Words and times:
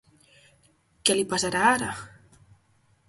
Què 1.09 1.17
li 1.19 1.27
passarà 1.35 1.61
ara? 1.75 1.91